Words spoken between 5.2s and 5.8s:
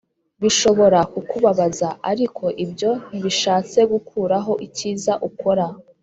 ukora